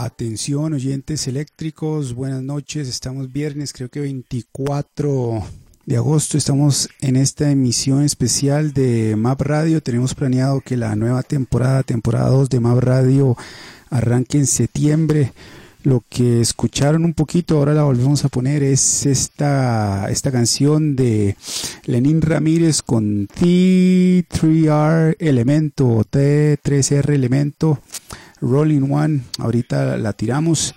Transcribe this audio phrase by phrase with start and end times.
[0.00, 5.42] Atención oyentes eléctricos, buenas noches, estamos viernes, creo que 24
[5.86, 11.24] de agosto, estamos en esta emisión especial de Map Radio, tenemos planeado que la nueva
[11.24, 13.36] temporada, temporada 2 de Map Radio
[13.90, 15.32] arranque en septiembre.
[15.82, 21.34] Lo que escucharon un poquito, ahora la volvemos a poner, es esta, esta canción de
[21.86, 27.80] Lenín Ramírez con T3R Elemento o T3R Elemento
[28.40, 29.22] Rolling One.
[29.38, 30.74] Ahorita la tiramos.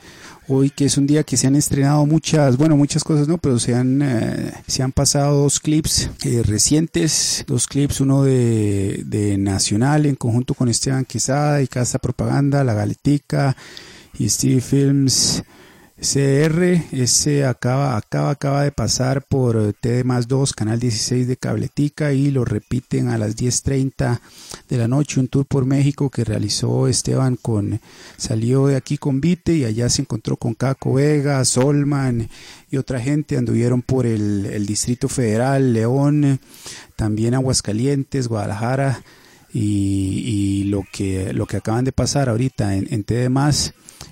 [0.48, 3.38] Hoy que es un día que se han estrenado muchas, bueno, muchas cosas, ¿no?
[3.38, 9.04] Pero se han, eh, se han pasado dos clips eh, recientes, dos clips, uno de,
[9.06, 13.56] de Nacional en conjunto con Esteban Quesada y Casa Propaganda, La Galetica
[14.18, 15.44] y Steve Films.
[16.02, 22.12] CR, ese acaba, acaba, acaba de pasar por TD más 2, canal 16 de Cabletica
[22.12, 24.20] y lo repiten a las 10.30
[24.68, 27.80] de la noche, un tour por México que realizó Esteban con,
[28.18, 32.30] salió de aquí con Vite y allá se encontró con Caco Vega, Solman
[32.72, 36.40] y otra gente, anduvieron por el, Distrito Federal, León,
[36.96, 39.04] también Aguascalientes, Guadalajara
[39.54, 43.30] y, lo, que, lo que acaban de pasar ahorita en, en TD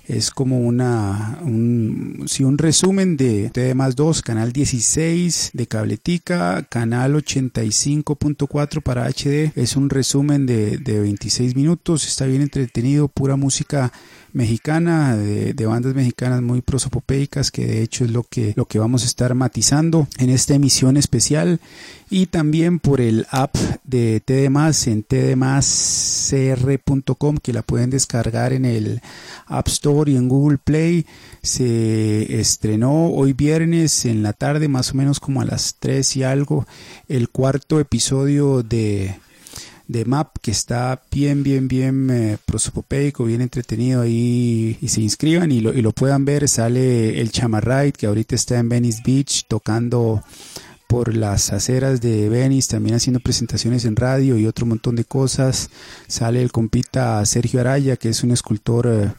[0.06, 7.14] es como una un, un resumen de TD más 2, canal 16 de Cabletica, canal
[7.14, 13.92] 85.4 para HD, es un resumen de, de 26 minutos, está bien entretenido, pura música
[14.32, 18.78] mexicana, de, de, bandas mexicanas muy prosopopeicas, que de hecho es lo que, lo que
[18.78, 21.60] vamos a estar matizando en esta emisión especial,
[22.10, 24.50] y también por el app de TD
[24.86, 25.02] en
[26.30, 29.00] tdmascr.com, que la pueden descargar en el
[29.46, 31.06] App Store y en Google Play.
[31.42, 36.22] Se estrenó hoy viernes en la tarde, más o menos como a las 3 y
[36.22, 36.66] algo,
[37.08, 39.16] el cuarto episodio de
[39.88, 45.50] de Map que está bien, bien, bien eh, prosopopeico, bien entretenido ahí y se inscriban
[45.50, 46.48] y lo, y lo puedan ver.
[46.48, 50.22] Sale el Chamarrite que ahorita está en Venice Beach tocando
[50.90, 55.70] por las aceras de Venice, también haciendo presentaciones en radio y otro montón de cosas.
[56.08, 59.12] Sale el compita Sergio Araya, que es un escultor eh,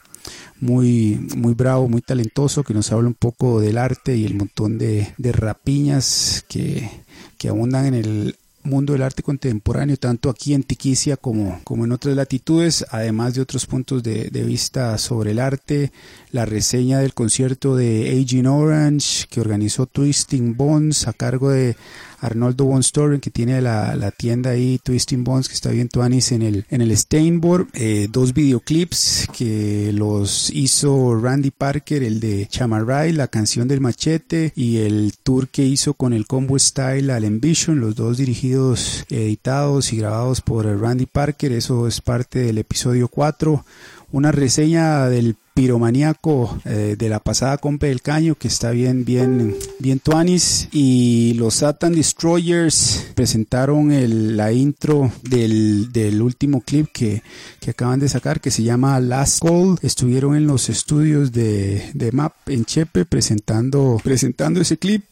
[0.59, 4.77] muy, muy bravo, muy talentoso, que nos habla un poco del arte y el montón
[4.77, 6.91] de, de rapiñas que,
[7.37, 11.93] que abundan en el mundo del arte contemporáneo, tanto aquí en Tiquicia como, como en
[11.93, 15.93] otras latitudes, además de otros puntos de, de, vista sobre el arte,
[16.31, 21.75] la reseña del concierto de Aging Orange que organizó Twisting Bones a cargo de
[22.21, 26.31] Arnoldo Von Storen, que tiene la, la, tienda ahí, Twisting Bones, que está bien tuanis
[26.31, 27.67] en el, en el Steinborg.
[27.73, 34.53] Eh, dos videoclips que los hizo Randy Parker, el de Chamaray, la canción del machete,
[34.55, 39.91] y el tour que hizo con el Combo Style al Envision, los dos dirigidos, editados
[39.91, 41.51] y grabados por Randy Parker.
[41.51, 43.65] Eso es parte del episodio 4
[44.11, 49.55] una reseña del piromaníaco eh, de la pasada compa del caño que está bien bien
[49.77, 57.21] bien tuanis y los Satan Destroyers presentaron el, la intro del, del último clip que,
[57.59, 59.77] que, acaban de sacar que se llama Last Call.
[59.83, 65.03] Estuvieron en los estudios de, de Map en Chepe presentando presentando ese clip.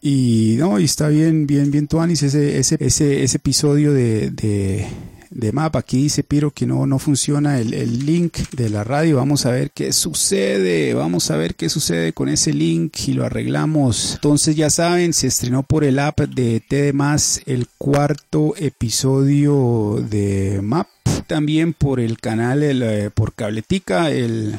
[0.00, 4.30] Y no y está bien bien bien tuanis ese ese ese, episodio de
[5.30, 5.76] de map.
[5.76, 9.16] Aquí dice Piro que no, no funciona el, el, link de la radio.
[9.16, 10.94] Vamos a ver qué sucede.
[10.94, 14.14] Vamos a ver qué sucede con ese link y lo arreglamos.
[14.14, 16.90] Entonces ya saben, se estrenó por el app de TD
[17.46, 20.88] el cuarto episodio de Map.
[21.26, 24.58] También por el canal, el, eh, por Cabletica, el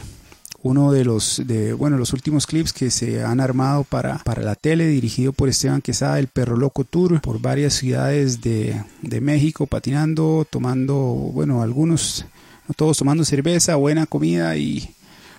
[0.64, 4.56] uno de los de bueno los últimos clips que se han armado para, para la
[4.56, 9.66] tele dirigido por Esteban Quesada el Perro Loco Tour por varias ciudades de, de México
[9.68, 12.26] patinando tomando bueno algunos
[12.68, 14.94] no todos tomando cerveza buena comida y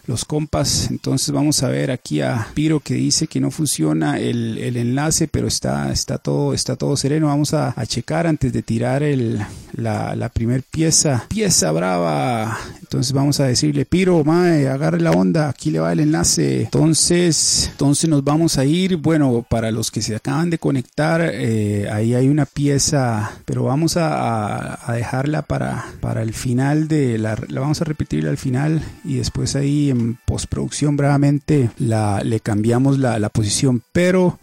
[0.06, 0.90] los compas.
[0.90, 5.28] Entonces vamos a ver aquí a Piro que dice que no funciona el, el enlace,
[5.28, 7.28] pero está, está, todo, está todo sereno.
[7.28, 9.40] Vamos a, a checar antes de tirar el,
[9.72, 11.26] la, la primer pieza.
[11.28, 12.58] Pieza brava.
[12.80, 16.64] Entonces vamos a decirle, Piro, mae, agarre la onda, aquí le va el enlace.
[16.64, 18.96] Entonces, entonces nos vamos a ir.
[18.96, 23.96] Bueno, para los que se acaban de conectar, eh, ahí hay una pieza, pero vamos
[23.96, 28.82] a, a, dejarla para, para el final de la, la vamos a repetir al final
[29.04, 34.38] y después ahí en postproducción bravamente la, le cambiamos la, la, posición, pero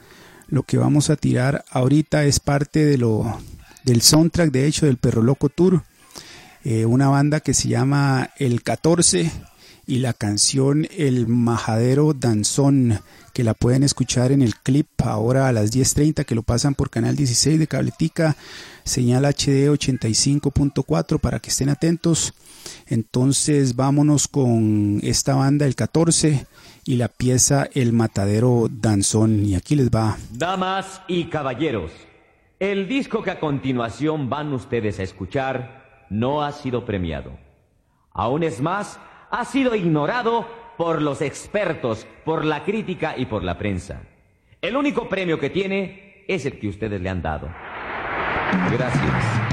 [0.48, 3.40] lo que vamos a tirar ahorita es parte de lo
[3.84, 5.84] del soundtrack de hecho del Perro Loco Tour,
[6.64, 9.32] eh, una banda que se llama El 14
[9.88, 13.00] y la canción El Majadero Danzón,
[13.34, 16.90] que la pueden escuchar en el clip ahora a las 10.30, que lo pasan por
[16.90, 18.36] Canal 16 de Cabletica,
[18.90, 22.34] señal HD 85.4 para que estén atentos.
[22.88, 26.46] Entonces vámonos con esta banda el 14
[26.84, 29.46] y la pieza El Matadero Danzón.
[29.46, 30.18] Y aquí les va.
[30.32, 31.92] Damas y caballeros,
[32.60, 37.38] el disco que a continuación van ustedes a escuchar no ha sido premiado.
[38.12, 39.00] Aún es más,
[39.30, 40.48] ha sido ignorado
[40.78, 44.02] por los expertos, por la crítica y por la prensa.
[44.62, 47.50] El único premio que tiene es el que ustedes le han dado.
[48.72, 49.49] Gracias.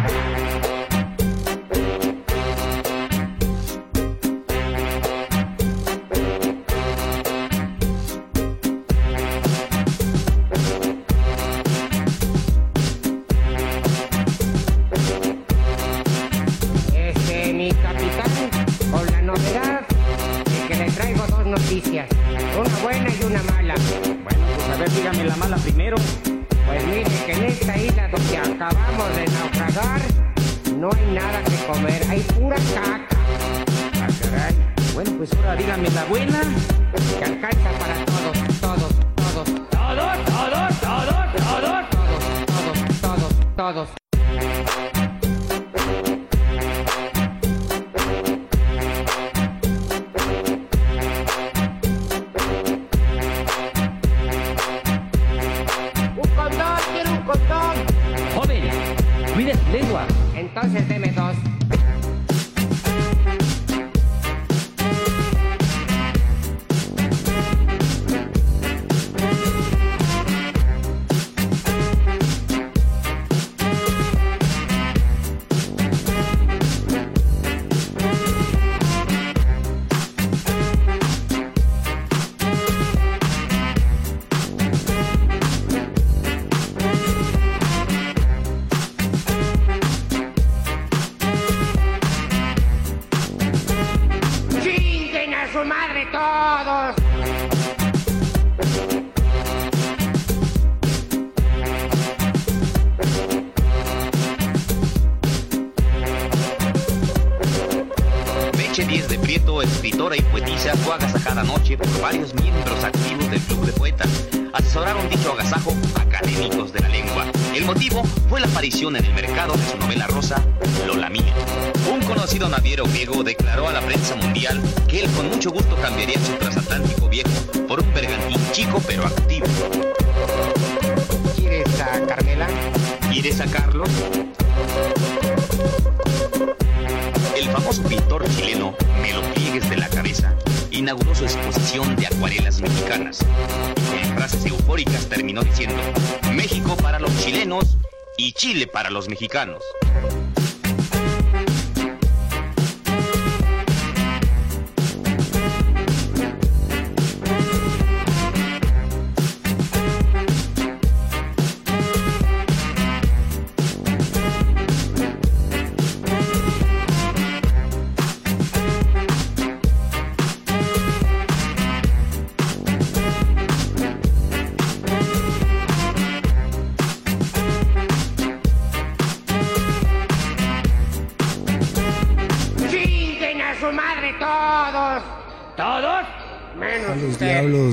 [148.47, 149.61] Chile para los mexicanos.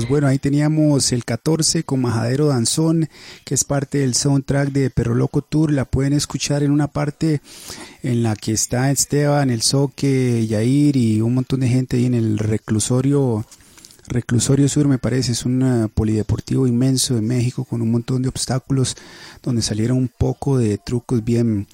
[0.08, 3.08] Bueno, ahí teníamos el 14 con Majadero Danzón,
[3.44, 5.72] que es parte del soundtrack de Perro Loco Tour.
[5.72, 7.40] La pueden escuchar en una parte
[8.02, 12.14] en la que está Esteban, el Soque, Yair y un montón de gente ahí en
[12.14, 13.44] el reclusorio.
[14.06, 18.28] Reclusorio Sur me parece, es un eh, polideportivo inmenso de México con un montón de
[18.28, 18.96] obstáculos
[19.42, 21.66] donde salieron un poco de trucos bien,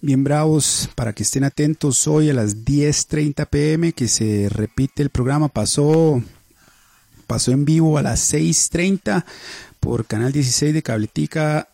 [0.00, 5.10] bien bravos para que estén atentos hoy a las 10.30 pm que se repite el
[5.10, 5.48] programa.
[5.48, 6.20] Pasó
[7.28, 9.24] pasó en vivo a las 6.30
[9.78, 11.68] por Canal 16 de Cabletica,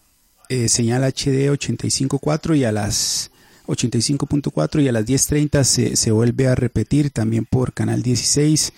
[0.51, 3.31] eh, señal HD 85.4 y a las
[3.67, 8.73] 85.4 y a las 10.30 se, se, vuelve a repetir también por Canal 16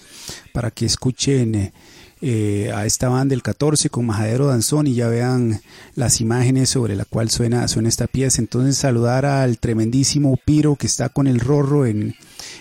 [0.53, 1.73] para que escuchen
[2.23, 5.61] eh, a esta banda del 14 con Majadero Danzón y ya vean
[5.95, 8.41] las imágenes sobre la cual suena, suena esta pieza.
[8.41, 12.15] Entonces saludar al tremendísimo Piro que está con el Rorro en,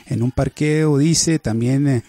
[0.08, 1.88] en un parqueo, dice también...
[1.88, 2.04] Eh,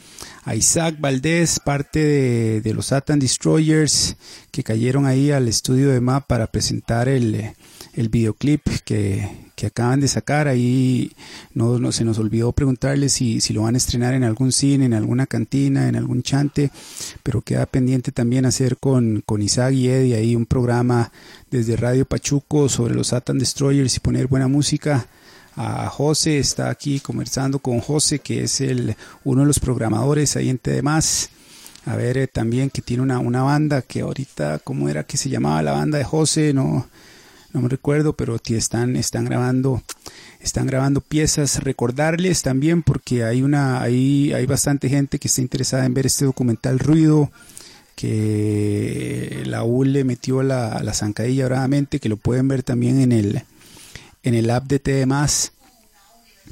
[0.47, 4.17] a Isaac Valdés, parte de, los Satan Destroyers,
[4.53, 7.51] que cayeron ahí al estudio de MAP para presentar el,
[7.95, 10.47] el videoclip que, que acaban de sacar.
[10.47, 11.11] Ahí
[11.53, 14.85] no, no, se nos olvidó preguntarles si, si lo van a estrenar en algún cine,
[14.85, 16.71] en alguna cantina, en algún chante,
[17.25, 21.11] pero queda pendiente también hacer con, con Isaac y Eddie ahí un programa
[21.51, 25.09] desde Radio Pachuco sobre los Satan Destroyers y poner buena música.
[25.57, 28.95] A José está aquí conversando con José, que es el,
[29.25, 31.31] uno de los programadores ahí en TDMás.
[31.87, 35.31] A ver, eh, también que tiene una, una banda que ahorita, ¿cómo era que se
[35.31, 36.53] llamaba la banda de José?
[36.53, 36.87] No,
[37.55, 39.83] no me recuerdo, pero están, están grabando,
[40.41, 41.63] están grabando piezas.
[41.65, 46.27] Recordarles también, porque hay una, hay, hay bastante gente que está interesada en ver este
[46.27, 47.31] documental Ruido,
[47.95, 53.13] que la U le metió la, la zancadilla bravamente, que lo pueden ver también en
[53.13, 53.43] el,
[54.27, 55.07] en el app de TD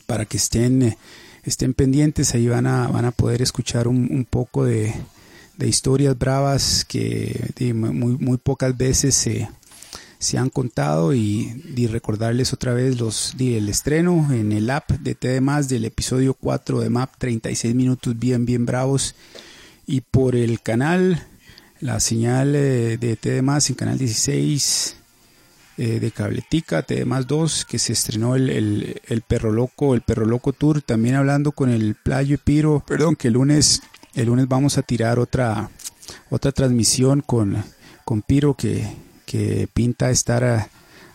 [0.07, 0.97] para que estén,
[1.43, 4.95] estén pendientes, ahí van a, van a poder escuchar un, un poco de,
[5.57, 9.49] de historias bravas que muy, muy pocas veces se,
[10.21, 15.41] se han contado y, recordarles otra vez los el estreno en el app de TD
[15.69, 19.17] del episodio 4 de MAP 36 minutos bien bien bravos.
[19.87, 21.27] Y por el canal
[21.81, 24.97] la señal eh, de TD en canal 16
[25.77, 30.53] eh, de Cabletica TD 2 que se estrenó el, el, Perro Loco el Perro Loco
[30.53, 33.83] Tour también hablando con el Playo y Piro perdón que el lunes
[34.15, 35.71] el lunes vamos a tirar otra
[36.31, 37.65] otra transmisión con
[38.05, 38.87] con Piro que
[39.27, 40.69] que pinta estar a,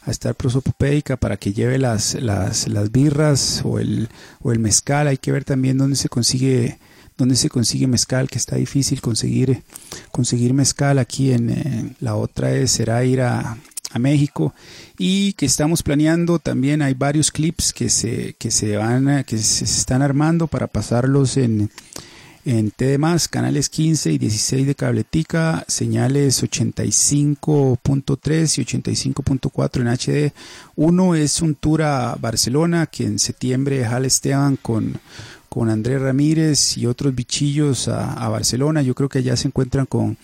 [0.08, 4.10] estar prosopopédica para que lleve las, las, las birras o el,
[4.42, 5.08] o el mezcal.
[5.08, 6.80] Hay que ver también dónde se consigue
[7.18, 9.63] dónde se consigue mezcal, que está difícil conseguir,
[10.10, 13.58] conseguir mezcal aquí en, la otra es, será ir a,
[13.91, 14.53] a, México
[14.98, 19.65] y que estamos planeando también hay varios clips que se, que se van que se
[19.65, 21.69] están armando para pasarlos en,
[22.46, 22.98] en TD+,
[23.29, 30.31] canales 15 y 16 de Cabletica, señales 85.3 y 85.4 en HD.
[30.75, 35.00] Uno es un tour a Barcelona que en septiembre jala Esteban con,
[35.50, 38.82] con Andrés Ramírez y otros bichillos a, Barcelona.
[38.82, 40.18] Yo creo que allá se encuentran con,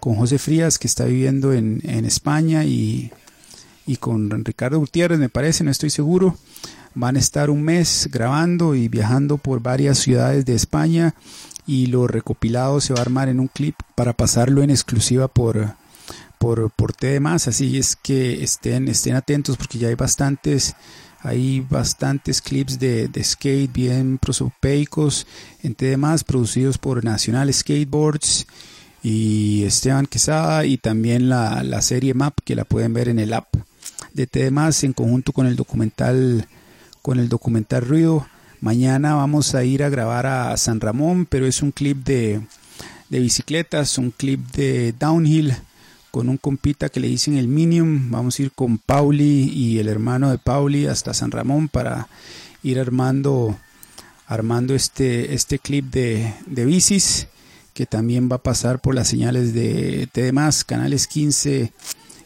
[0.00, 3.12] con José Frías que está viviendo en, en España y,
[3.86, 6.36] y con Ricardo Gutiérrez me parece, no estoy seguro.
[6.94, 11.14] Van a estar un mes grabando y viajando por varias ciudades de España
[11.66, 15.74] y lo recopilado se va a armar en un clip para pasarlo en exclusiva por
[16.40, 20.74] por, por más así es que estén, estén atentos porque ya hay bastantes
[21.22, 25.26] hay bastantes clips de, de skate bien prosopeicos
[25.62, 28.46] en TDMás producidos por Nacional Skateboards
[29.02, 33.32] y Esteban Quesada y también la, la serie Map que la pueden ver en el
[33.32, 33.54] app.
[34.12, 36.46] De TDMás en conjunto con el documental
[37.02, 38.26] con el documental Ruido
[38.60, 42.42] Mañana vamos a ir a grabar a San Ramón, pero es un clip de,
[43.08, 45.56] bicicletas, un clip de downhill
[46.10, 48.10] con un compita que le dicen el Minium.
[48.10, 52.08] Vamos a ir con Pauli y el hermano de Pauli hasta San Ramón para
[52.62, 53.58] ir armando,
[54.26, 57.28] armando este, este clip de, de bicis
[57.74, 61.72] que también va a pasar por las señales de TDMás, canales 15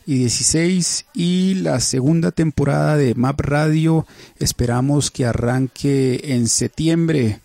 [0.07, 4.07] y 16 y la segunda temporada de Map Radio
[4.39, 7.41] esperamos que arranque en septiembre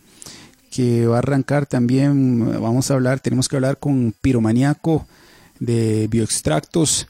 [0.72, 5.08] que va a arrancar también vamos a hablar tenemos que hablar con Piromaniaco
[5.60, 7.08] de bioextractos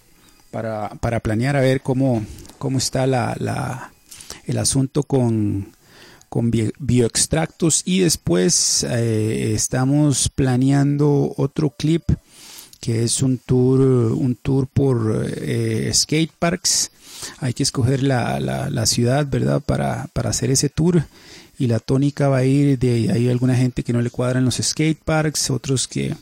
[0.52, 2.26] para, para planear a ver cómo,
[2.58, 3.92] cómo está la, la,
[4.46, 5.74] el asunto con,
[6.30, 12.04] con bioextractos y después eh, estamos planeando otro clip
[12.80, 16.92] que es un tour, un tour por eh, skate parks.
[17.40, 19.62] Hay que escoger la, la, ciudad, ¿verdad?
[19.62, 21.04] Para, para, hacer ese tour.
[21.58, 24.56] Y la tónica va a ir de hay alguna gente que no le cuadran los
[24.56, 26.16] skate parks, otros que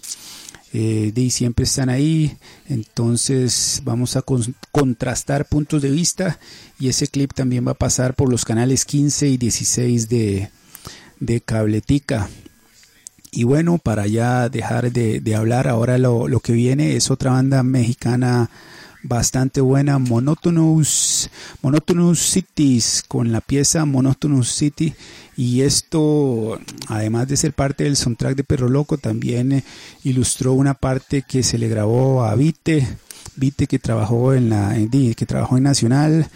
[0.79, 2.37] eh, de siempre están ahí.
[2.69, 4.23] Entonces vamos a
[4.71, 6.39] contrastar puntos de vista.
[6.79, 10.51] Y ese clip también va a pasar por los canales 15 y 16 de,
[11.19, 12.29] de Cabletica.
[13.31, 17.63] Y bueno, para ya dejar de, hablar, ahora lo, lo, que viene es otra banda
[17.63, 18.51] mexicana
[19.07, 21.29] bastante buena, Monotonous,
[21.61, 24.93] Monotonous Cities, con la pieza Monotonous City.
[25.35, 29.63] Y esto, además de ser parte del soundtrack de Perro Loco, también eh,
[30.03, 32.87] ilustró una parte que se le grabó a Vite,
[33.35, 34.75] Vite que trabajó en la,
[35.15, 36.29] que trabajó en Nacional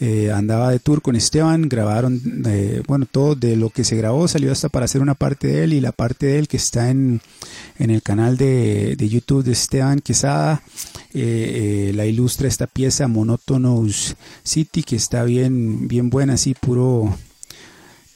[0.00, 4.28] eh, andaba de tour con Esteban, grabaron, eh, bueno, todo de lo que se grabó
[4.28, 6.90] salió hasta para hacer una parte de él y la parte de él que está
[6.90, 7.20] en,
[7.78, 10.62] en el canal de, de YouTube de Esteban Quesada,
[11.14, 17.12] eh, la ilustra esta pieza Monotonous City que está bien, bien buena, así puro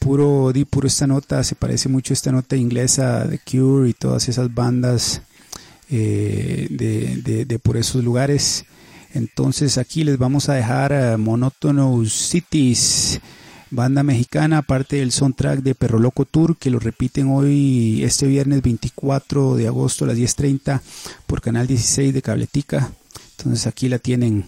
[0.03, 3.93] puro, di puro esta nota, se parece mucho a esta nota inglesa de Cure y
[3.93, 5.23] todas esas bandas
[5.91, 8.65] eh, de, de, por esos lugares.
[9.15, 13.21] Entonces aquí les vamos a dejar Monotonous Cities,
[13.71, 18.63] banda mexicana, aparte del soundtrack de Perro Loco Tour, que lo repiten hoy este viernes
[18.63, 20.81] 24 de agosto a las 10.30
[21.27, 22.91] por Canal 16 de Cabletica.
[23.37, 24.45] Entonces aquí la tienen.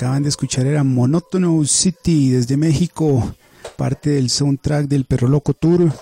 [0.00, 3.34] Acaban de escuchar era Monotonous City desde México,
[3.76, 5.92] parte del soundtrack del Perro Loco Tour,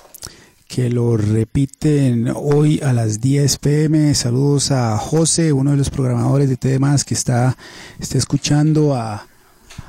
[0.69, 4.15] que lo repiten hoy a las 10 pm.
[4.15, 7.57] Saludos a José, uno de los programadores de TDMás que está,
[7.99, 9.27] está escuchando a,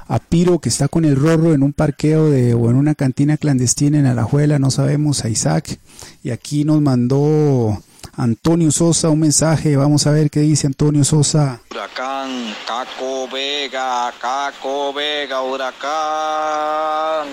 [0.08, 3.38] a Piro, que está con el Rorro en un parqueo de, o en una cantina
[3.38, 5.78] clandestina en Alajuela, no sabemos, a Isaac.
[6.24, 7.80] Y aquí nos mandó
[8.20, 9.78] Antonio Sosa un mensaje.
[9.78, 11.62] Vamos a ver qué dice Antonio Sosa.
[11.72, 17.30] Huracán, Caco Vega, Caco Vega, huracán.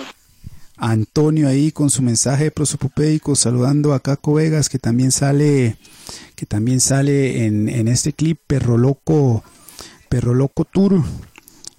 [0.77, 5.75] Antonio ahí con su mensaje prosopopédico saludando a Caco Vegas que también sale
[6.35, 9.43] que también sale en, en este clip Perro Loco
[10.07, 11.01] Perro Loco Tour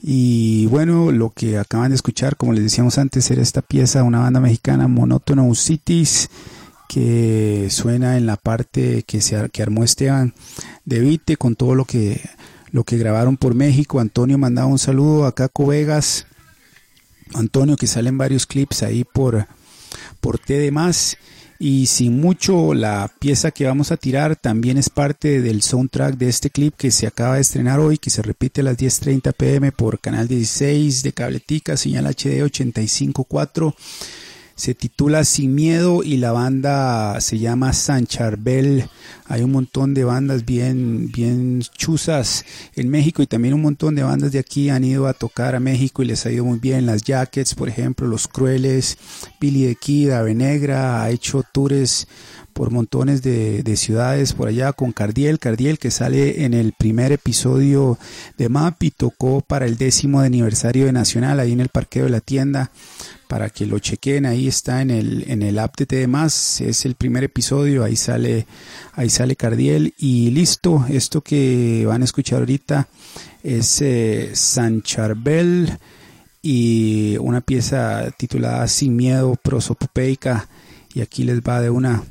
[0.02, 4.18] y bueno lo que acaban de escuchar como les decíamos antes era esta pieza una
[4.18, 6.28] banda mexicana Monótono Cities
[6.88, 10.34] que suena en la parte que, se, que armó Esteban
[10.86, 12.20] de Vite con todo lo que,
[12.72, 14.00] lo que grabaron por México.
[14.00, 16.26] Antonio mandaba un saludo a Caco Vegas.
[17.34, 19.46] Antonio que sale en varios clips ahí por,
[20.20, 21.18] por T más.
[21.60, 26.28] Y sin mucho, la pieza que vamos a tirar también es parte del soundtrack de
[26.28, 29.72] este clip que se acaba de estrenar hoy, que se repite a las 10.30 pm
[29.72, 33.74] por Canal 16 de Cabletica, señal HD 854
[34.58, 38.88] se titula Sin Miedo y la banda se llama San Charbel.
[39.26, 42.44] Hay un montón de bandas bien, bien chuzas
[42.74, 45.60] en México y también un montón de bandas de aquí han ido a tocar a
[45.60, 46.86] México y les ha ido muy bien.
[46.86, 48.98] Las Jackets, por ejemplo, Los Crueles,
[49.40, 52.08] Billy de Kid, Ave Negra, ha hecho tours
[52.58, 57.96] por montones de, ciudades por allá con Cardiel, Cardiel que sale en el primer episodio
[58.36, 62.10] de MAP y tocó para el décimo aniversario de Nacional ahí en el parqueo de
[62.10, 62.72] la tienda.
[63.28, 66.96] Para que lo chequen, ahí está en el, en el app de TDMás, es el
[66.96, 68.48] primer episodio, ahí sale,
[68.94, 69.94] ahí sale Cardiel.
[69.96, 72.88] Y listo, esto que van a escuchar ahorita
[73.44, 75.78] es eh, San Charbel
[76.42, 80.48] y una pieza titulada Sin Miedo, prosopopeica,
[80.92, 82.02] y aquí les va de una...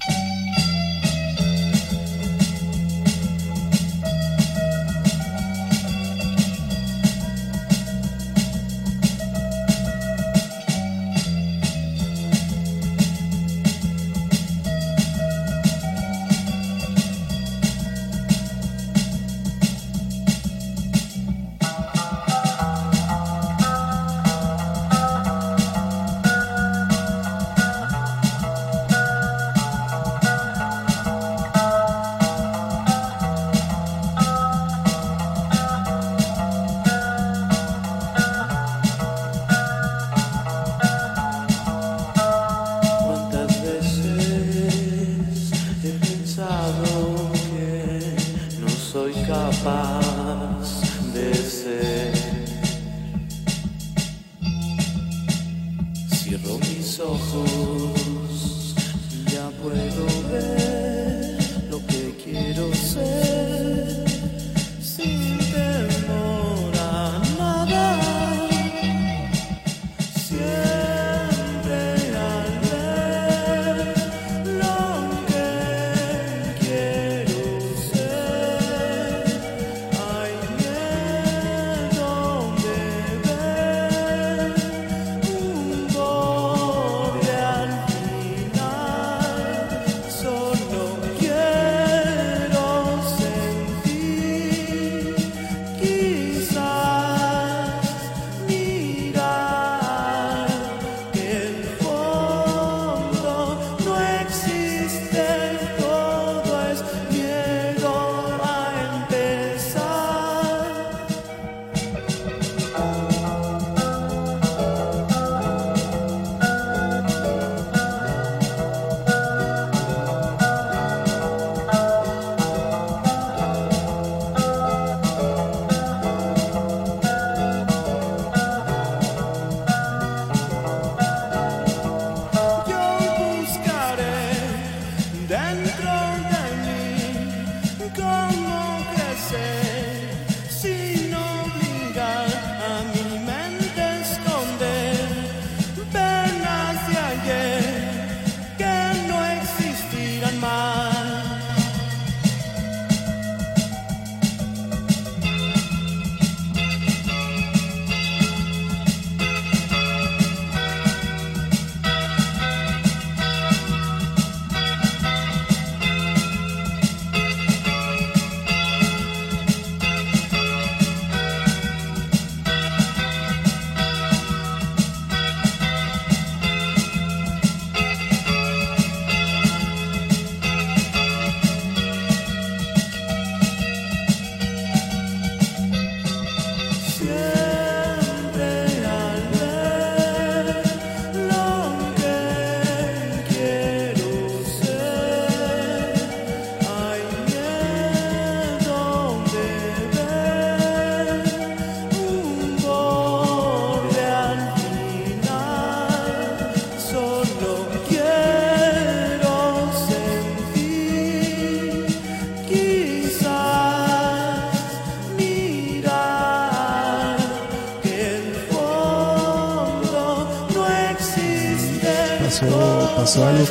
[137.93, 139.66] pasó algo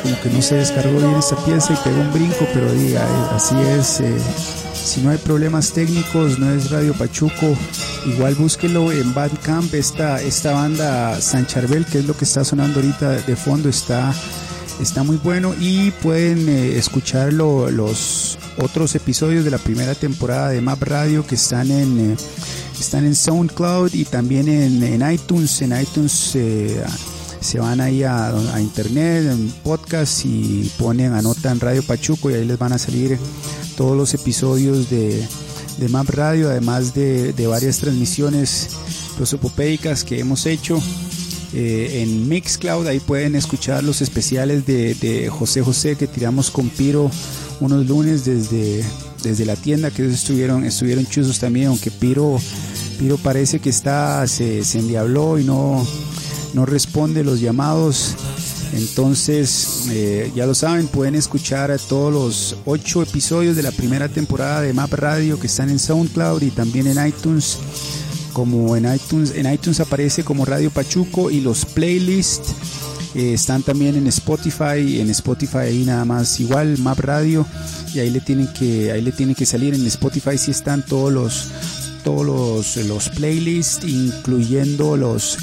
[0.07, 3.35] como que no se descargó bien esta pieza y pegó un brinco, pero diga, eh,
[3.35, 3.99] así es.
[3.99, 4.17] Eh,
[4.73, 7.57] si no hay problemas técnicos, no es Radio Pachuco,
[8.05, 12.79] igual búsquelo en Bandcamp, esta, esta banda San Charbel, que es lo que está sonando
[12.79, 14.13] ahorita de fondo, está,
[14.81, 20.61] está muy bueno y pueden eh, escuchar los otros episodios de la primera temporada de
[20.61, 22.15] Map Radio que están en,
[22.79, 26.37] están en SoundCloud y también en iTunes, en iTunes
[27.39, 32.57] se van ahí a, internet, en podcast y ponen, anotan Radio Pachuco y ahí les
[32.57, 33.17] van a salir
[33.75, 35.25] todos los episodios de,
[35.77, 38.69] de Map Radio, además de, varias transmisiones
[39.15, 40.81] prosopopéicas que hemos hecho.
[41.53, 42.85] eh, en Mixcloud.
[42.87, 47.09] Ahí pueden escuchar los especiales de, de, José José que tiramos con Piro
[47.59, 48.83] unos lunes desde,
[49.23, 52.39] desde la tienda, que estuvieron, estuvieron chuzos también, aunque Piro,
[52.99, 55.85] Piro parece que está, se, se endiabló y no,
[56.53, 58.15] no responde los llamados.
[58.73, 64.61] Entonces, eh, ya lo saben, pueden escuchar todos los ocho episodios de la primera temporada
[64.61, 67.57] de Map Radio que están en SoundCloud y también en iTunes.
[68.33, 72.53] Como en iTunes, en iTunes aparece como Radio Pachuco y los playlists
[73.15, 74.99] eh, están también en Spotify.
[75.01, 77.47] En Spotify ahí nada más igual Map Radio
[77.93, 81.11] y ahí le tienen que ahí le tienen que salir en Spotify si están todos
[81.11, 81.47] los
[82.03, 85.37] todos los, los playlists incluyendo los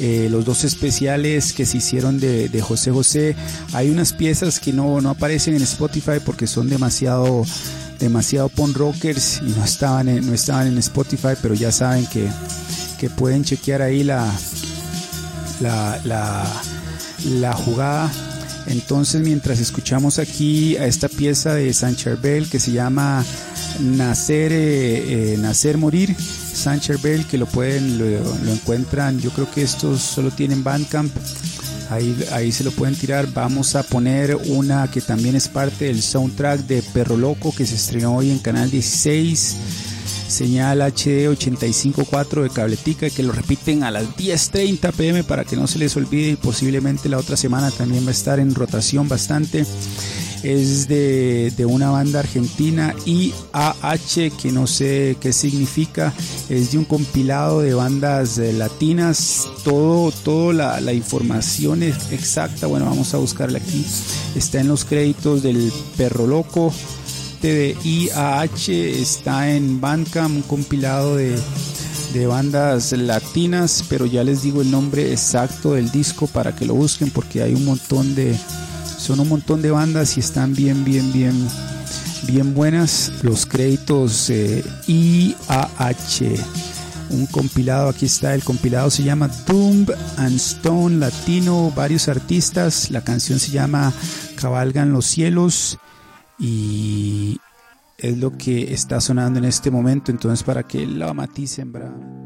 [0.00, 3.36] eh, los dos especiales que se hicieron de, José José.
[3.72, 7.44] Hay unas piezas que no, no aparecen en Spotify porque son demasiado
[7.98, 12.28] demasiado pon rockers y no estaban en, no estaban en Spotify, pero ya saben que,
[12.98, 14.32] que pueden chequear ahí la,
[15.60, 16.62] la, la,
[17.24, 18.10] la jugada.
[18.68, 23.24] Entonces, mientras escuchamos aquí a esta pieza de San Charbel que se llama
[23.80, 26.14] Nacer, eh, eh, Nacer Morir,
[26.58, 31.14] Sancher Bell, que lo pueden, lo, encuentran, yo creo que estos solo tienen Bandcamp,
[31.90, 33.32] ahí, ahí se lo pueden tirar.
[33.32, 37.76] Vamos a poner una que también es parte del soundtrack de Perro Loco, que se
[37.76, 39.56] estrenó hoy en Canal 16
[40.28, 45.66] señal HD 85.4 de Cabletica que lo repiten a las 10.30 pm para que no
[45.66, 49.64] se les olvide y posiblemente la otra semana también va a estar en rotación bastante
[50.42, 56.12] es de, una banda argentina IAH, que no sé qué significa,
[56.48, 62.86] es de un compilado de bandas eh, latinas, todo, toda la, información es exacta, bueno,
[62.86, 63.84] vamos a buscarla aquí,
[64.34, 66.72] está en los créditos del Perro Loco,
[67.42, 71.36] de IAH, está en Bandcamp, un compilado de
[72.12, 76.74] de bandas latinas, pero ya les digo el nombre exacto del disco para que lo
[76.74, 78.34] busquen porque hay un montón de,
[78.98, 81.48] son un montón de bandas y están bien, bien, bien,
[82.26, 83.12] bien buenas.
[83.22, 86.34] Los créditos eh, IAH,
[87.10, 92.90] un compilado, aquí está, el compilado se llama Tomb and Stone Latino, varios artistas.
[92.90, 93.92] La canción se llama
[94.36, 95.78] Cabalgan los cielos
[96.38, 97.40] y
[97.96, 100.10] es lo que está sonando en este momento.
[100.10, 102.17] Entonces, para que la maticen, bravo.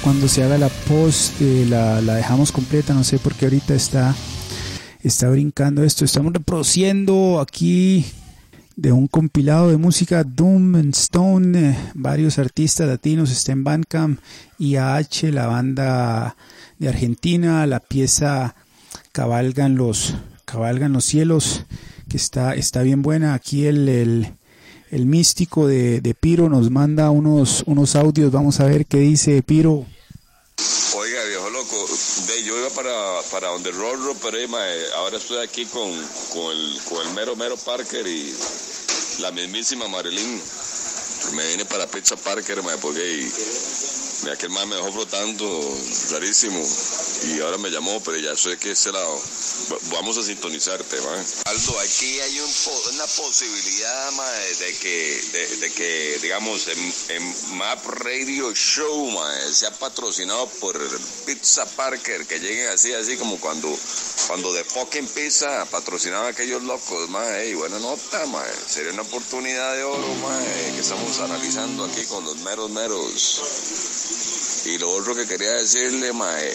[0.00, 4.14] Cuando se haga la post eh, la, dejamos completa, no sé por qué ahorita está,
[5.02, 6.04] está brincando esto.
[6.04, 8.06] Estamos reproduciendo aquí
[8.76, 11.58] de un compilado de música Doom and Stone.
[11.58, 14.20] Eh, varios artistas latinos está en Bandcamp.
[14.60, 16.36] AH la banda
[16.78, 17.66] de Argentina.
[17.66, 18.54] La pieza
[19.12, 21.66] Cabalgan los, Cabalgan los cielos,
[22.08, 23.34] que está, está bien buena.
[23.34, 24.34] Aquí el
[24.92, 28.30] el místico de, de, Piro nos manda unos, unos audios.
[28.30, 29.86] Vamos a ver qué dice Piro.
[30.94, 31.86] Oiga, viejo loco,
[32.26, 32.92] de, yo iba para,
[33.32, 34.36] para donde Rorro, pero
[34.98, 35.90] ahora estoy aquí con,
[36.32, 38.34] con, el, con el mero mero Parker y
[39.20, 40.40] la mismísima Marilyn.
[41.36, 43.26] Me vine para Pizza Parker, mae, porque
[44.30, 45.78] aquel más me dejó flotando,
[46.10, 46.62] rarísimo.
[47.24, 49.20] Y ahora me llamó, pero ya sé que ese lado.
[49.92, 51.24] Vamos a sintonizarte, ¿va?
[51.44, 52.50] Aldo, aquí hay un,
[52.94, 54.12] una posibilidad
[54.58, 59.10] de, que, de, que, digamos, en, Map Radio Show
[59.52, 60.78] sea patrocinado por
[61.24, 63.68] Pizza Parker, que lleguen así, así como cuando,
[64.26, 67.08] cuando de fucking Pizza patrocinaba a aquellos locos,
[67.46, 68.24] y buena nota,
[68.68, 70.06] sería una oportunidad de oro,
[70.74, 74.11] que estamos analizando aquí con los meros meros.
[74.64, 76.52] Y lo otro que quería decirle, mae,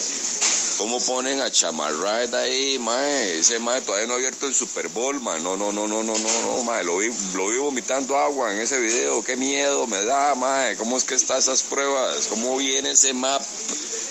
[0.78, 3.38] ¿cómo ponen a Chamarride ahí, mae?
[3.38, 5.40] Ese mae todavía no ha abierto el Super Bowl, mae.
[5.40, 6.84] No, no, no, no, no, no, no, mae.
[6.84, 9.22] Lo vi, lo vi vomitando agua en ese video.
[9.22, 10.76] Qué miedo me da, mae.
[10.76, 12.28] ¿Cómo es que están esas pruebas?
[12.28, 13.42] ¿Cómo viene ese Map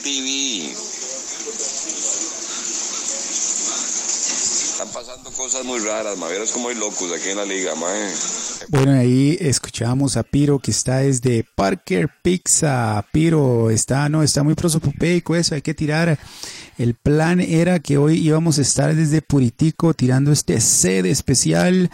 [0.03, 0.75] TV?
[4.79, 6.29] Están pasando cosas muy raras, mae.
[6.29, 8.11] Vieras como hay locos aquí en la liga, mae.
[8.67, 13.03] Bueno, ahí escuchamos a Piro que está desde Parker Pizza.
[13.11, 16.19] Piro está, no, está muy prosopopeico eso, hay que tirar.
[16.77, 21.89] El plan era que hoy íbamos a estar desde Puritico tirando este set especial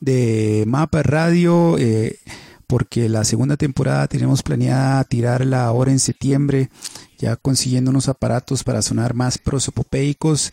[0.00, 1.78] de Mapa Radio.
[1.78, 2.18] Eh,
[2.66, 6.68] porque la segunda temporada tenemos planeada tirarla ahora en septiembre,
[7.16, 10.52] ya consiguiendo unos aparatos para sonar más prosopopeicos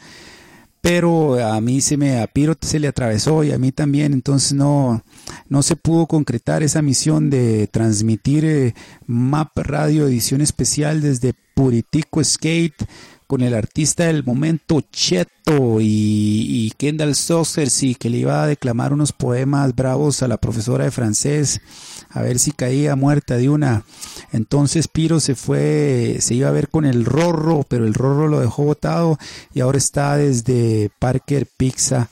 [0.83, 4.51] pero a mí se me a Piro se le atravesó y a mí también, entonces
[4.51, 5.01] no,
[5.47, 8.75] no se pudo concretar esa misión de transmitir eh,
[9.07, 12.85] Map Radio edición especial desde Puritico Skate
[13.27, 18.93] con el artista del momento Cheto y, Kendall Saucers y que le iba a declamar
[18.93, 21.61] unos poemas bravos a la profesora de francés
[22.09, 23.83] a ver si caía muerta de una.
[24.31, 28.39] Entonces Piro se fue, se iba a ver con el Rorro, pero el Rorro lo
[28.39, 29.17] dejó botado
[29.53, 32.09] y ahora está desde Parker Pizza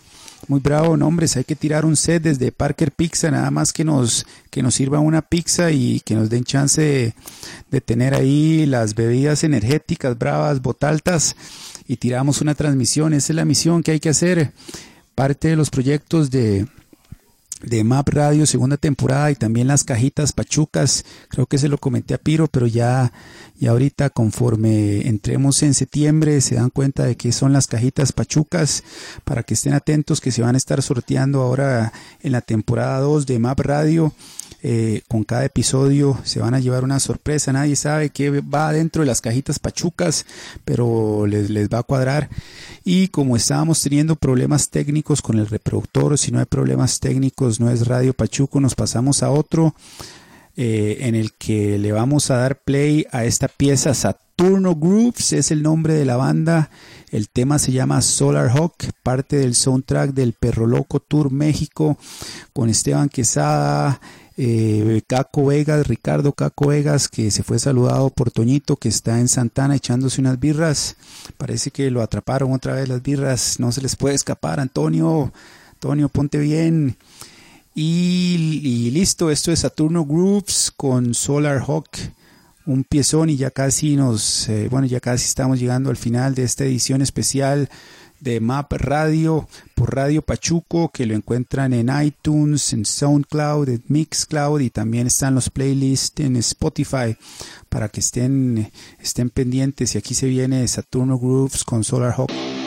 [0.48, 4.26] muy bravo, nombres, hay que tirar un set desde Parker Pizza, nada más que nos,
[4.50, 7.14] que nos sirva una pizza y que nos den chance
[7.70, 11.36] de, tener ahí las bebidas energéticas bravas, botaltas
[11.88, 13.14] y tiramos una transmisión.
[13.14, 14.52] Esa es la misión que hay que hacer.
[15.16, 16.68] Parte de los proyectos de,
[17.64, 22.14] de Map Radio segunda temporada y también las cajitas pachucas, creo que se lo comenté
[22.14, 23.12] a Piro, pero ya,
[23.60, 28.84] y ahorita conforme entremos en septiembre se dan cuenta de que son las cajitas pachucas
[29.24, 33.26] para que estén atentos que se van a estar sorteando ahora en la temporada 2
[33.26, 34.14] de Map Radio
[34.64, 37.52] eh, con cada episodio se van a llevar una sorpresa.
[37.52, 40.26] Nadie sabe qué va dentro de las cajitas pachucas,
[40.66, 42.30] pero les, les va a cuadrar.
[42.84, 47.70] Y como estábamos teniendo problemas técnicos con el reproductor, si no hay problemas técnicos, no
[47.70, 49.74] es Radio Pachuco, nos pasamos a otro.
[50.58, 55.50] Eh, en el que le vamos a dar play a esta pieza Saturno Grooves, es
[55.50, 56.70] el nombre de la banda.
[57.10, 61.98] El tema se llama Solar Hawk, parte del soundtrack del Perro Loco Tour México,
[62.52, 64.02] con Esteban Quesada,
[64.38, 69.28] eh, Caco Vegas, Ricardo Caco Vegas, que se fue saludado por Toñito, que está en
[69.28, 70.96] Santana echándose unas birras.
[71.38, 75.32] Parece que lo atraparon otra vez las birras, no se les puede escapar, Antonio.
[75.74, 76.98] Antonio, ponte bien.
[77.74, 81.90] Y, listo, esto es Saturno Groups con Solar Hawk,
[82.66, 86.44] un piezón y ya casi nos, eh, bueno, ya casi estamos llegando al final de
[86.44, 87.70] esta edición especial
[88.22, 94.62] de Map Radio por Radio Pachuco, que lo encuentran en iTunes, en SoundCloud, en Mixcloud
[94.62, 97.18] y también están los playlists en Spotify
[97.68, 99.96] para que estén, estén pendientes.
[99.96, 102.61] Y aquí se viene Saturno Grooves con Solar Hawk.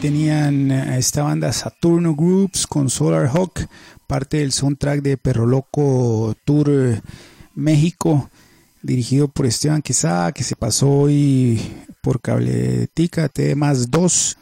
[0.00, 3.66] Tenían a esta banda Saturno Groups con Solar Hawk,
[4.06, 7.02] parte del soundtrack de Perro Loco Tour
[7.54, 8.30] México,
[8.82, 11.60] dirigido por Esteban Quesada, que se pasó hoy
[12.00, 14.36] por Cabletica T más 2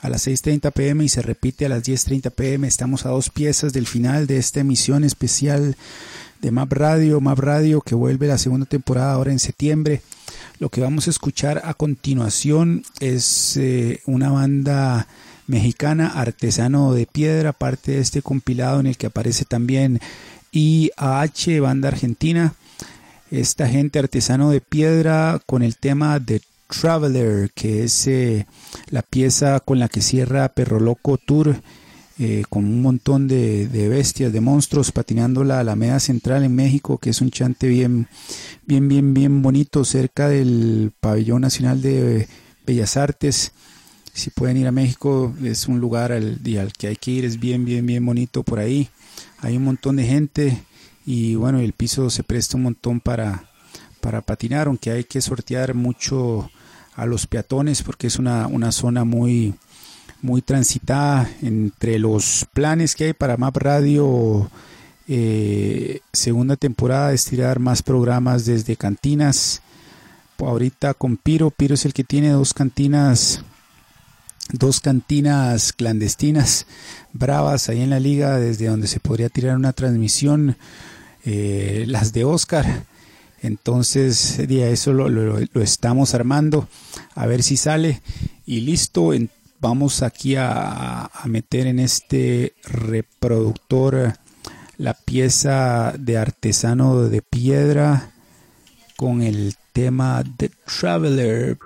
[0.00, 2.66] a las 6.30 pm y se repite a las 10.30 pm.
[2.66, 5.76] Estamos a dos piezas del final de esta emisión especial
[6.40, 10.00] de Map Radio, Map Radio que vuelve la segunda temporada ahora en septiembre.
[10.62, 15.08] Lo que vamos a escuchar a continuación es eh, una banda
[15.48, 19.98] mexicana, Artesano de Piedra, parte de este compilado en el que aparece también
[20.52, 22.54] IAH, banda argentina.
[23.32, 28.46] Esta gente artesano de piedra con el tema de Traveler, que es eh,
[28.88, 31.60] la pieza con la que cierra Perro Loco Tour,
[32.24, 37.10] eh, con un montón de, bestias, de monstruos patinando la Alameda Central en México, que
[37.10, 38.06] es un chante bien,
[38.64, 42.28] bien, bien, bien bonito, cerca del Pabellón Nacional de
[42.64, 43.50] Bellas Artes.
[44.12, 47.40] Si pueden ir a México, es un lugar al, al que hay que ir, es
[47.40, 48.88] bien, bien, bien bonito por ahí.
[49.40, 50.62] Hay un montón de gente
[51.04, 53.50] y bueno, el piso se presta un montón para,
[54.00, 56.48] para patinar, aunque hay que sortear mucho
[56.94, 59.54] a los peatones porque es una, zona muy,
[60.22, 64.50] muy transitada entre los planes que hay para Map Radio
[65.08, 69.62] eh, segunda temporada estirar más programas desde cantinas.
[70.38, 73.44] Ahorita con Piro Piro es el que tiene dos cantinas
[74.52, 76.66] dos cantinas clandestinas
[77.12, 80.56] bravas ahí en la liga desde donde se podría tirar una transmisión
[81.24, 82.84] eh, las de Oscar
[83.42, 86.68] entonces, eso lo, estamos armando,
[87.16, 88.00] a ver si sale.
[88.46, 89.12] Y listo,
[89.62, 94.12] vamos aquí a, meter en este reproductor
[94.76, 98.10] la pieza de artesano de piedra
[98.96, 101.58] con el tema The Traveler.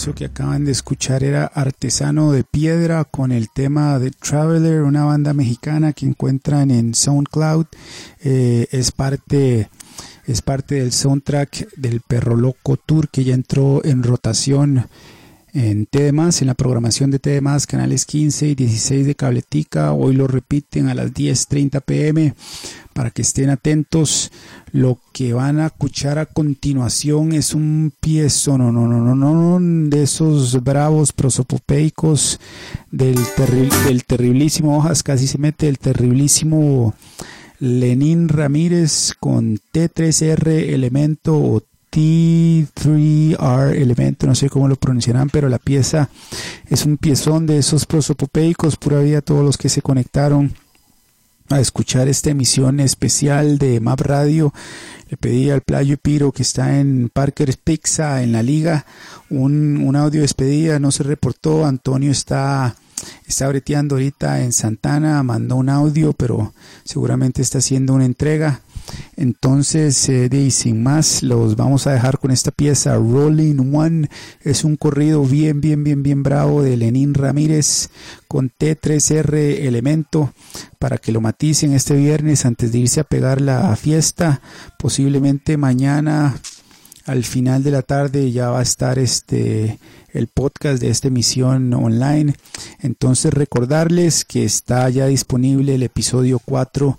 [0.00, 5.34] Que acaban de escuchar era Artesano de Piedra con el tema de Traveler, una banda
[5.34, 7.66] mexicana que encuentran en SoundCloud.
[8.20, 9.68] Eh, es parte
[10.26, 14.86] es parte del soundtrack del Perro Loco Tour que ya entró en rotación
[15.52, 19.92] en TDMás, en la programación de TDMás, canales 15 y 16 de Cabletica.
[19.92, 22.34] Hoy lo repiten a las 10.30 pm
[22.92, 24.30] para que estén atentos.
[24.72, 29.88] Lo que van a escuchar a continuación es un piezo, no, no, no, no, no,
[29.90, 32.38] de esos bravos prosopopeicos
[32.90, 33.16] del,
[33.86, 36.94] del terriblísimo, hojas casi se mete el terriblísimo
[37.58, 45.58] Lenín Ramírez con T3R elemento o T3R elemento, no sé cómo lo pronunciarán, pero la
[45.58, 46.08] pieza
[46.68, 50.54] es un piezón de esos prosopopeicos, pura vida todos los que se conectaron
[51.48, 54.54] a escuchar esta emisión especial de Map Radio.
[55.08, 58.86] Le pedí al Playo Piro que está en Parker Pizza en la liga
[59.28, 62.76] un, un audio de despedida, no se reportó, Antonio está
[63.26, 66.52] está breteando ahorita en Santana, mandó un audio, pero
[66.84, 68.60] seguramente está haciendo una entrega.
[69.16, 74.08] Entonces, eh, sin más, los vamos a dejar con esta pieza Rolling One.
[74.42, 77.90] Es un corrido bien, bien, bien, bien bravo de Lenín Ramírez
[78.28, 80.32] con T3R elemento
[80.78, 84.40] para que lo maticen este viernes antes de irse a pegar la fiesta.
[84.78, 86.34] Posiblemente mañana
[87.06, 89.78] al final de la tarde ya va a estar este
[90.12, 92.34] el podcast de esta emisión online.
[92.80, 96.98] Entonces recordarles que está ya disponible el episodio 4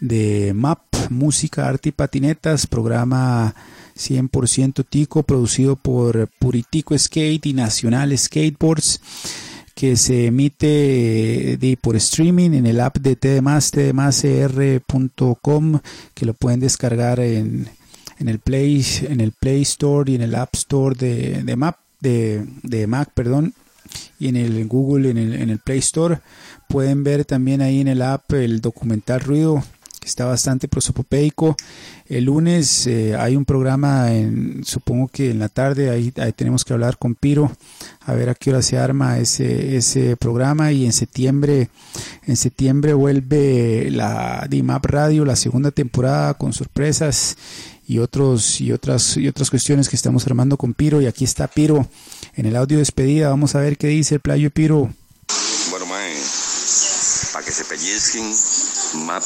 [0.00, 0.80] de MAP,
[1.10, 3.54] Música, Arte y Patinetas, programa
[3.96, 9.02] 100% Tico, producido por Puritico Skate y Nacional Skateboards
[9.74, 15.80] que se emite de, por streaming en el app de TDMás, tdmascr.com,
[16.12, 17.70] que lo pueden descargar en,
[18.18, 21.78] en, el Play, en el Play Store y en el App Store de, de Map,
[21.98, 23.54] de, de Mac, perdón,
[24.18, 26.20] y en el Google, en el, en el Play Store.
[26.68, 29.64] Pueden ver también ahí en el app el documental Ruido
[30.06, 31.56] está bastante prosopopeico.
[32.06, 36.64] El lunes eh, hay un programa, en, supongo que en la tarde, ahí, ahí, tenemos
[36.64, 37.52] que hablar con Piro,
[38.00, 41.70] a ver a qué hora se arma ese, ese programa y en septiembre,
[42.26, 47.36] en septiembre vuelve la DIMAP Radio, la segunda temporada con sorpresas
[47.86, 51.48] y otros y otras y otras cuestiones que estamos armando con Piro y aquí está
[51.48, 51.88] Piro
[52.36, 54.92] en el audio despedida, vamos a ver qué dice el playo Piro.
[55.70, 56.14] Bueno, mae,
[57.32, 58.32] para que se pellizquen,
[59.06, 59.22] Map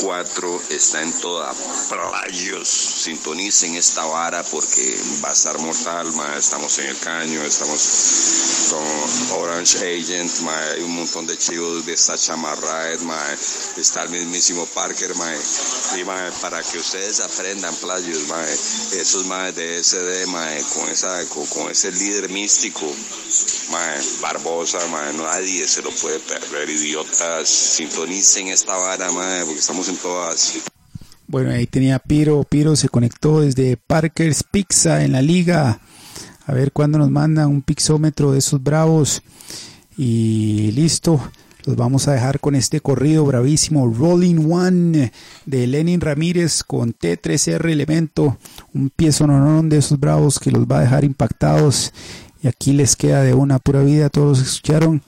[0.00, 1.52] 4 está en toda
[1.88, 2.68] playos.
[2.68, 6.36] Sintonicen esta vara porque va a estar mortal, ma.
[6.36, 10.56] Estamos en el caño, estamos con Orange Agent, ma.
[10.70, 13.20] Hay un montón de chivos de Sacha Marraed, ma.
[13.76, 15.32] Está el mismísimo Parker, ma.
[15.96, 16.04] Y
[16.40, 18.44] para que ustedes aprendan playos, ma.
[18.44, 22.86] Esos ma de SD, ma, con esa, con, con ese líder místico,
[23.70, 23.94] ma.
[24.20, 25.12] Barbosa, ma.
[25.12, 27.48] Nadie se lo puede perder, idiotas.
[27.48, 30.54] Sintonicen esta vara, ma, porque estamos en todas.
[31.26, 32.42] Bueno, ahí tenía Piro.
[32.44, 35.80] Piro se conectó desde Parker's Pizza en la liga.
[36.46, 39.22] A ver cuándo nos manda un pixómetro de esos bravos.
[39.96, 41.20] Y listo.
[41.66, 45.12] Los vamos a dejar con este corrido bravísimo Rolling One
[45.44, 48.38] de Lenin Ramírez con T3R Elemento.
[48.72, 51.92] Un pie sononón de esos bravos que los va a dejar impactados.
[52.48, 54.08] Aquí les queda de una pura vida.
[54.08, 55.02] Todos escucharon.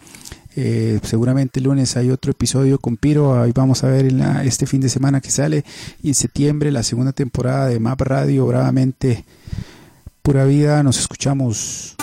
[0.56, 3.40] Eh, seguramente el lunes hay otro episodio con Piro.
[3.40, 5.64] Ahí vamos a ver en la, este fin de semana que sale.
[6.02, 8.46] Y en septiembre la segunda temporada de Map Radio.
[8.46, 9.24] Bravamente
[10.22, 10.82] pura vida.
[10.82, 11.96] Nos escuchamos.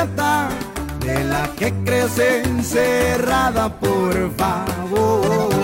[0.00, 5.60] De la que crece encerrada por favor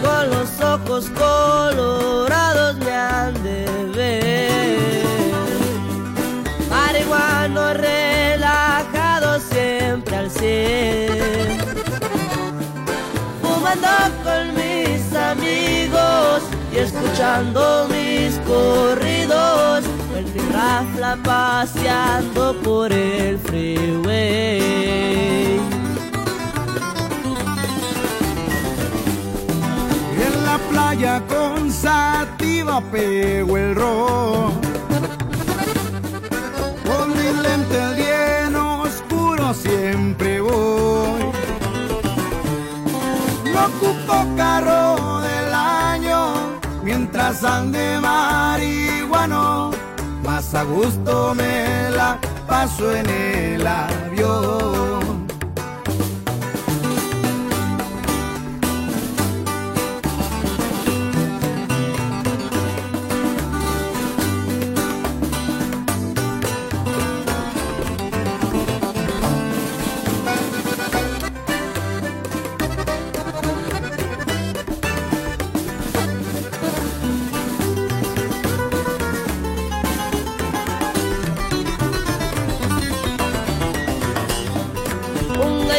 [0.00, 3.66] con los ojos colorados me han de
[3.96, 5.04] ver.
[6.70, 11.58] Marihuano relajado siempre al cien.
[13.42, 13.88] Fumando
[14.22, 16.42] con mis amigos
[16.72, 17.88] y escuchando
[18.44, 19.84] mis corridos.
[20.16, 24.60] El mi rafla paseando por el freeway.
[30.26, 34.52] En la playa con sativa pego el rock.
[36.86, 41.22] Con mis lentes bien oscuros siempre voy.
[43.52, 44.83] No ocupo carro
[47.24, 49.70] mientras ande marihuano.
[50.22, 55.03] Más a gusto me la paso en el avión.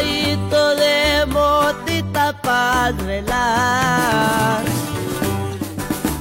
[0.06, 4.64] De motita para relax.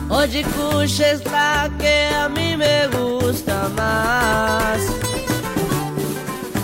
[0.09, 1.21] Oye, Kush es
[1.79, 4.79] que a mí me gusta más.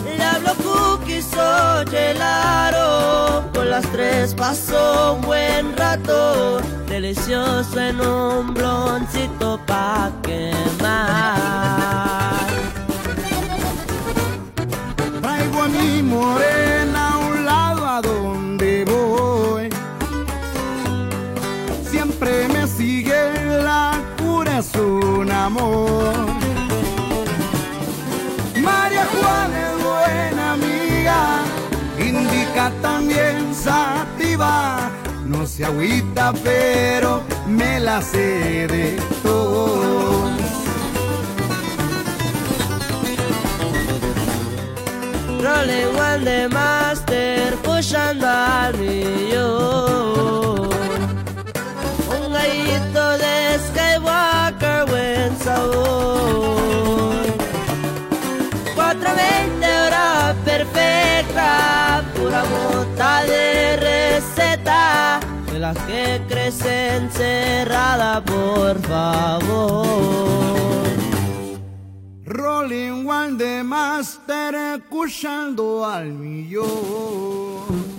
[0.06, 3.44] Le hablo cookies o gelaro.
[3.54, 6.62] Con las tres paso un buen rato.
[6.88, 11.52] Delicioso en un bloncito pa' quemar.
[15.22, 16.61] Traigo a mi morena
[32.82, 34.92] también sativa.
[35.26, 40.30] No se agüita, pero me la sé de todo.
[45.42, 50.70] Rolling one de master pushando al millón.
[52.16, 57.16] Un gallito de Skywalker buen sabor.
[58.76, 65.20] 420 hora perfecta, pura bota de receta.
[65.52, 69.86] De las que crecen cerrada, por favor.
[72.26, 77.91] Rolling One de Master escuchando al millón.